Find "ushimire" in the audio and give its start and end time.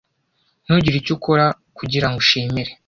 2.23-2.71